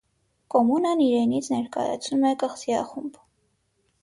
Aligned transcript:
Կոմունան 0.53 1.03
իրենից 1.07 1.49
ներկայացնում 1.57 2.27
է 2.31 2.33
կղզիախումբ։ 2.45 3.23